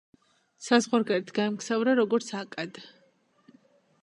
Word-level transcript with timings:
საზღვარგარეთ 0.67 1.29
გაემგზავრა 1.39 1.95
როგორც 2.01 2.31
აკად. 2.43 2.81